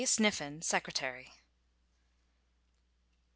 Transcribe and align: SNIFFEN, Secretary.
SNIFFEN, 0.03 0.63
Secretary. 0.63 1.31